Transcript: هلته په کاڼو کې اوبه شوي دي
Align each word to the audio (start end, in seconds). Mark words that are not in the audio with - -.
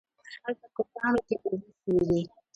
هلته 0.43 0.67
په 0.75 0.81
کاڼو 0.95 1.19
کې 1.27 1.35
اوبه 1.45 1.69
شوي 1.79 2.01
دي 2.09 2.21